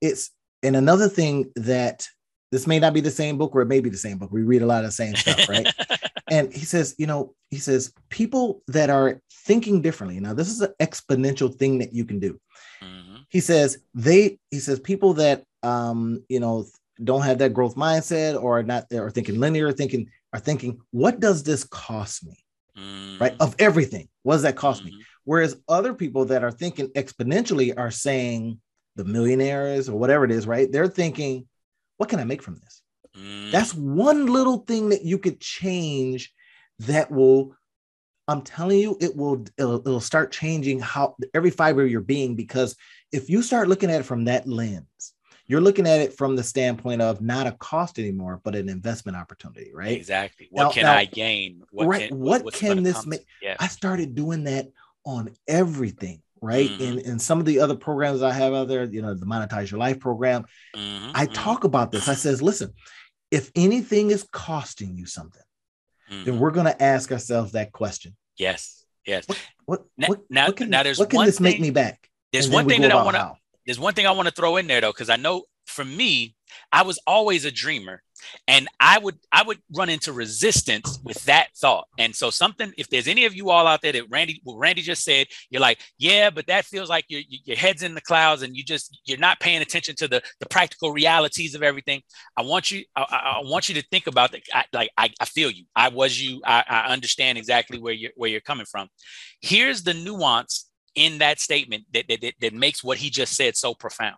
[0.00, 0.30] It's
[0.62, 2.06] and another thing that
[2.50, 4.32] this may not be the same book or it may be the same book.
[4.32, 5.66] We read a lot of the same stuff, right?
[6.30, 10.20] and he says, you know, he says people that are thinking differently.
[10.20, 12.38] Now, this is an exponential thing that you can do.
[12.82, 13.16] Mm-hmm.
[13.28, 14.38] He says they.
[14.50, 16.66] He says people that um, you know
[17.02, 21.42] don't have that growth mindset or not are thinking linear, thinking are thinking, what does
[21.42, 22.44] this cost me?
[22.76, 23.22] Mm-hmm.
[23.22, 23.34] Right?
[23.40, 24.98] Of everything, what does that cost mm-hmm.
[24.98, 25.04] me?
[25.24, 28.60] Whereas other people that are thinking exponentially are saying
[28.96, 30.70] the millionaires or whatever it is, right?
[30.70, 31.46] They're thinking,
[31.98, 32.82] what can I make from this?
[33.16, 33.50] Mm.
[33.50, 36.32] That's one little thing that you could change
[36.80, 37.54] that will
[38.28, 42.34] I'm telling you, it will it'll, it'll, start changing how every fiber of your being
[42.34, 42.76] because
[43.10, 45.14] if you start looking at it from that lens,
[45.46, 49.16] you're looking at it from the standpoint of not a cost anymore, but an investment
[49.16, 49.96] opportunity, right?
[49.96, 50.48] Exactly.
[50.50, 51.62] What now, can now, I gain?
[51.70, 52.08] What right.
[52.08, 53.24] Can, what, what can this make?
[53.40, 53.56] Yeah.
[53.58, 54.68] I started doing that
[55.06, 56.68] on everything, right?
[56.68, 56.82] Mm-hmm.
[56.82, 59.70] In in some of the other programs I have out there, you know, the Monetize
[59.70, 61.10] Your Life program, mm-hmm.
[61.14, 61.32] I mm-hmm.
[61.32, 62.08] talk about this.
[62.08, 62.72] I says, listen,
[63.30, 65.42] if anything is costing you something,
[66.10, 66.24] mm-hmm.
[66.24, 68.16] then we're going to ask ourselves that question.
[68.36, 68.84] Yes.
[69.06, 69.26] Yes.
[69.26, 71.70] What what now, what, now, what can, now there's what can this thing, make me
[71.70, 72.08] back?
[72.32, 73.34] There's one thing that I want to
[73.68, 76.34] there's one thing I want to throw in there though, because I know for me,
[76.72, 78.02] I was always a dreamer
[78.46, 81.86] and i would i would run into resistance with that thought.
[81.98, 84.82] And so something if there's any of you all out there that randy what randy
[84.82, 88.42] just said you're like yeah but that feels like your, your head's in the clouds
[88.42, 92.02] and you just you're not paying attention to the the practical realities of everything.
[92.36, 94.66] I want you i, I want you to think about that.
[94.72, 95.64] Like I, I feel you.
[95.74, 96.40] I was you.
[96.44, 98.88] I, I understand exactly where you're where you're coming from.
[99.40, 103.74] Here's the nuance in that statement that, that, that makes what he just said so
[103.74, 104.16] profound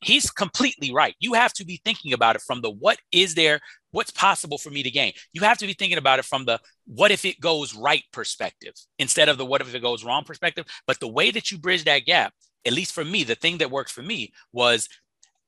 [0.00, 1.14] he's completely right.
[1.20, 4.70] You have to be thinking about it from the what is there, what's possible for
[4.70, 5.12] me to gain.
[5.32, 8.74] You have to be thinking about it from the what if it goes right perspective
[8.98, 10.66] instead of the what if it goes wrong perspective.
[10.86, 12.32] But the way that you bridge that gap,
[12.66, 14.88] at least for me, the thing that worked for me was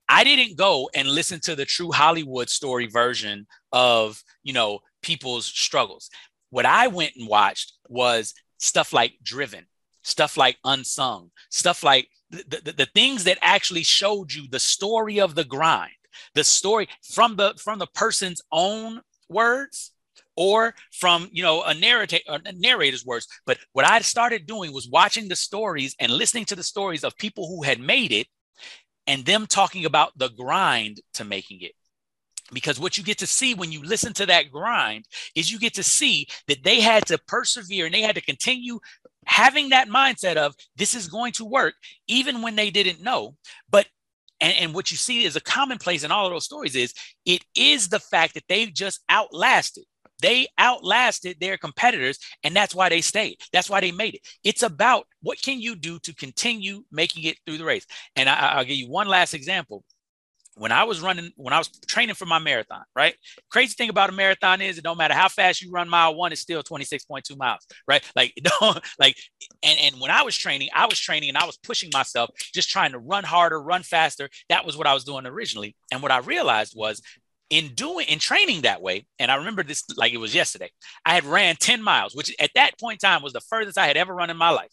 [0.08, 5.46] I didn't go and listen to the true Hollywood story version of, you know, people's
[5.46, 6.10] struggles.
[6.50, 9.66] What I went and watched was stuff like Driven,
[10.02, 15.20] stuff like Unsung, stuff like the, the, the things that actually showed you the story
[15.20, 15.92] of the grind,
[16.34, 19.92] the story from the from the person's own words
[20.36, 23.26] or from you know a narrator a narrator's words.
[23.46, 27.16] But what i started doing was watching the stories and listening to the stories of
[27.16, 28.26] people who had made it
[29.06, 31.72] and them talking about the grind to making it
[32.52, 35.74] because what you get to see when you listen to that grind is you get
[35.74, 38.78] to see that they had to persevere and they had to continue
[39.26, 41.74] having that mindset of this is going to work
[42.08, 43.36] even when they didn't know.
[43.70, 43.86] But
[44.40, 46.94] and, and what you see is a commonplace in all of those stories is
[47.26, 49.84] it is the fact that they've just outlasted.
[50.22, 53.38] They outlasted their competitors and that's why they stayed.
[53.52, 54.22] That's why they made it.
[54.44, 57.86] It's about what can you do to continue making it through the race.
[58.16, 59.84] And I, i'll give you one last example
[60.60, 63.14] when I was running, when I was training for my marathon, right?
[63.50, 66.32] Crazy thing about a marathon is it don't matter how fast you run mile one,
[66.32, 68.02] it's still 26.2 miles, right?
[68.16, 69.16] Like, don't like,
[69.62, 72.68] and, and when I was training, I was training and I was pushing myself, just
[72.68, 74.28] trying to run harder, run faster.
[74.50, 75.74] That was what I was doing originally.
[75.90, 77.00] And what I realized was
[77.48, 80.70] in doing in training that way, and I remember this like it was yesterday,
[81.06, 83.86] I had ran 10 miles, which at that point in time was the furthest I
[83.86, 84.72] had ever run in my life.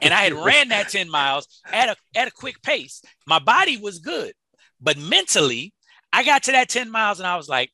[0.00, 3.02] And I had ran that 10 miles at a at a quick pace.
[3.26, 4.32] My body was good
[4.80, 5.72] but mentally,
[6.12, 7.70] I got to that 10 miles and I was like,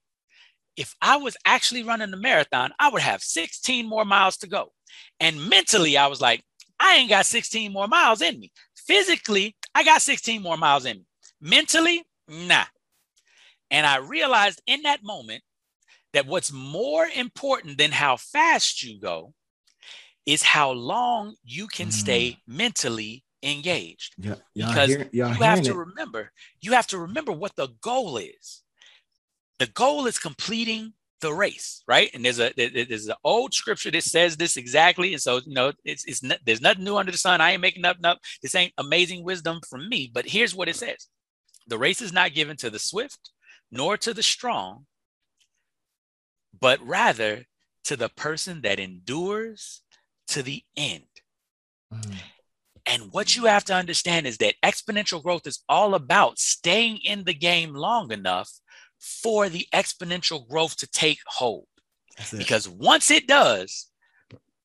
[0.76, 4.72] if I was actually running the marathon, I would have 16 more miles to go.
[5.20, 6.42] And mentally, I was like,
[6.80, 8.50] I ain't got 16 more miles in me.
[8.76, 11.06] Physically, I got 16 more miles in me.
[11.40, 12.64] Mentally, nah.
[13.70, 15.42] And I realized in that moment
[16.12, 19.32] that what's more important than how fast you go
[20.26, 21.92] is how long you can mm.
[21.92, 24.14] stay mentally engaged.
[24.18, 25.76] Yeah, because hear, you have to it.
[25.76, 28.62] remember, you have to remember what the goal is.
[29.58, 32.10] The goal is completing the race, right?
[32.12, 35.72] And there's a there's an old scripture that says this exactly, and so you know
[35.84, 37.40] it's it's not, there's nothing new under the sun.
[37.40, 38.18] I ain't making up nothing up.
[38.42, 41.08] This ain't amazing wisdom from me, but here's what it says:
[41.66, 43.30] the race is not given to the swift,
[43.70, 44.86] nor to the strong,
[46.58, 47.44] but rather
[47.84, 49.82] to the person that endures
[50.28, 51.04] to the end.
[51.92, 52.16] Mm.
[52.86, 57.24] And what you have to understand is that exponential growth is all about staying in
[57.24, 58.50] the game long enough
[58.98, 61.66] for the exponential growth to take hold.
[62.36, 63.88] Because once it does,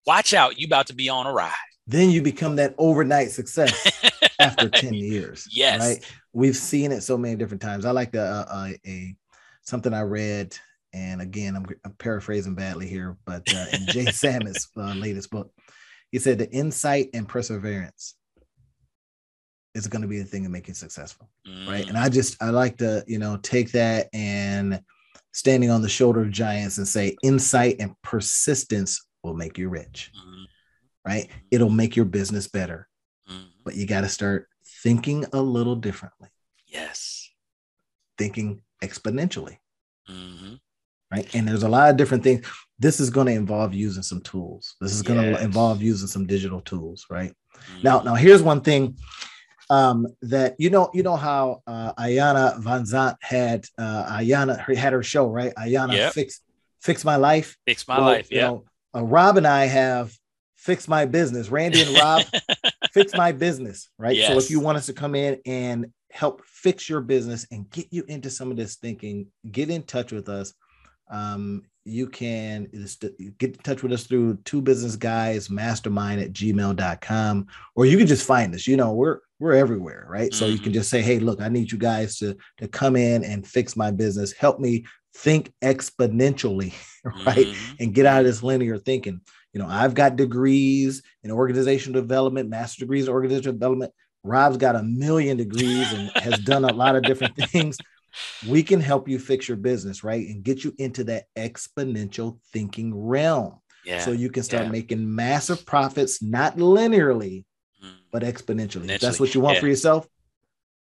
[0.06, 1.54] watch out, you about to be on a ride.
[1.88, 4.00] Then you become that overnight success
[4.40, 5.48] after 10 years.
[5.52, 5.80] Yes.
[5.80, 6.14] Right.
[6.34, 7.86] We've seen it so many different times.
[7.86, 9.16] I like the uh, uh, a
[9.64, 10.56] something I read,
[10.94, 15.52] and again, I'm, I'm paraphrasing badly here, but uh, in Jay Samit's uh, latest book,
[16.12, 18.16] he said the insight and perseverance
[19.76, 21.68] is going to be the thing to make you successful mm.
[21.68, 24.82] right and i just i like to you know take that and
[25.32, 30.12] standing on the shoulder of giants and say insight and persistence will make you rich
[30.16, 30.45] mm.
[31.05, 32.88] right it'll make your business better
[33.30, 33.45] mm.
[33.64, 34.47] but you got to start
[34.84, 36.30] thinking a little differently
[36.66, 37.30] yes
[38.18, 39.57] thinking exponentially
[40.10, 40.55] mm-hmm.
[41.12, 42.45] right and there's a lot of different things
[42.80, 45.42] this is going to involve using some tools this is going to yes.
[45.42, 47.84] involve using some digital tools right mm-hmm.
[47.84, 48.96] now now here's one thing
[49.70, 55.28] um, that you know you know how uh, Vanzant had uh, Iyanla had her show
[55.30, 56.14] right Ayana yep.
[56.14, 56.42] fix
[56.82, 58.66] fix my life fix my well, life yeah know,
[58.96, 60.12] uh, Rob and I have
[60.56, 62.24] fix my business Randy and Rob
[62.92, 64.32] fix my business right yes.
[64.32, 67.88] so if you want us to come in and help fix your business and get
[67.92, 70.54] you into some of this thinking get in touch with us
[71.12, 72.68] um, you can
[73.38, 78.08] get in touch with us through two business guys mastermind at gmail.com or you can
[78.08, 78.68] just find us.
[78.68, 80.34] You know we're we're everywhere right?
[80.34, 80.74] So you can mm-hmm.
[80.74, 83.92] just say hey look i need you guys to to come in and fix my
[83.92, 84.34] business.
[84.34, 86.74] Help me think exponentially
[87.26, 87.48] right?
[87.48, 87.76] Mm-hmm.
[87.80, 89.22] and get out of this linear thinking.
[89.54, 93.94] You know i've got degrees in organizational development master degrees in organizational development.
[94.24, 97.78] Rob's got a million degrees and has done a lot of different things
[98.47, 100.28] we can help you fix your business, right?
[100.28, 103.60] And get you into that exponential thinking realm.
[103.86, 103.99] Yeah.
[103.99, 104.72] So you can start yeah.
[104.72, 107.45] making massive profits, not linearly,
[107.84, 107.91] mm.
[108.12, 108.86] but exponentially.
[108.86, 108.89] exponentially.
[108.91, 109.62] If that's what you want yeah.
[109.62, 110.07] for yourself,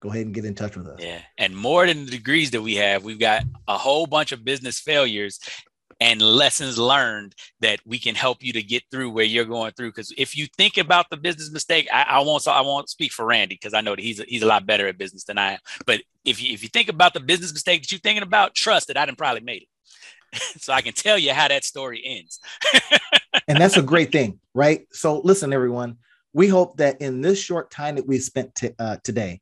[0.01, 1.01] go ahead and get in touch with us.
[1.01, 1.21] Yeah.
[1.39, 4.79] And more than the degrees that we have, we've got a whole bunch of business
[4.79, 5.41] failures
[6.01, 9.91] and lessons learned that we can help you to get through where you're going through.
[9.91, 12.47] Because if you think about the business mistake, I, I won't.
[12.49, 14.89] I won't speak for Randy because I know that he's a, he's a lot better
[14.89, 15.59] at business than I am.
[15.87, 18.89] But if you if you think about the business mistake that you're thinking about, trust
[18.89, 19.69] that I didn't probably made it.
[20.61, 22.41] so I can tell you how that story ends.
[23.49, 24.87] and that's a great thing, right?
[24.93, 25.99] So listen, everyone.
[26.33, 29.41] We hope that in this short time that we spent t- uh, today,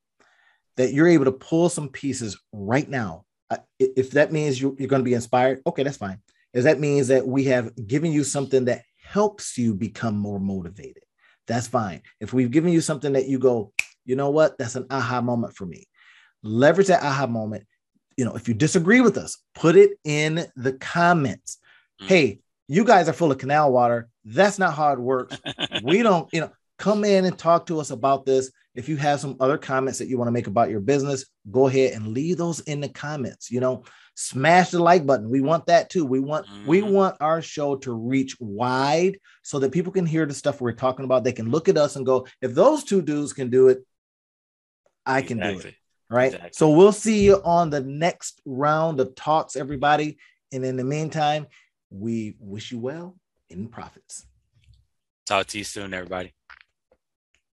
[0.76, 3.24] that you're able to pull some pieces right now.
[3.48, 6.18] Uh, if that means you, you're going to be inspired, okay, that's fine
[6.54, 11.02] is that means that we have given you something that helps you become more motivated.
[11.46, 12.02] That's fine.
[12.20, 13.72] If we've given you something that you go,
[14.04, 15.86] you know what, that's an aha moment for me.
[16.42, 17.66] Leverage that aha moment.
[18.16, 21.58] You know, if you disagree with us, put it in the comments.
[22.00, 22.08] Mm-hmm.
[22.08, 24.08] Hey, you guys are full of canal water.
[24.24, 25.40] That's not how it works.
[25.82, 28.50] we don't, you know, come in and talk to us about this.
[28.74, 31.68] If you have some other comments that you want to make about your business, go
[31.68, 33.50] ahead and leave those in the comments.
[33.50, 33.84] You know,
[34.14, 35.30] smash the like button.
[35.30, 36.04] We want that too.
[36.04, 36.66] We want mm-hmm.
[36.66, 40.72] we want our show to reach wide so that people can hear the stuff we're
[40.72, 41.24] talking about.
[41.24, 43.84] They can look at us and go, if those two dudes can do it,
[45.06, 45.62] I can exactly.
[45.62, 45.74] do it.
[46.10, 46.26] Right.
[46.26, 46.50] Exactly.
[46.52, 50.18] So we'll see you on the next round of talks, everybody.
[50.52, 51.46] And in the meantime,
[51.90, 53.16] we wish you well
[53.48, 54.26] in profits.
[55.26, 56.34] Talk to you soon, everybody.